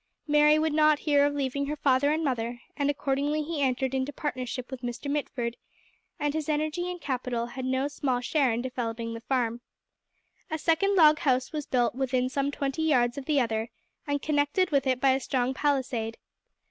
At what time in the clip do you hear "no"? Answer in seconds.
7.65-7.87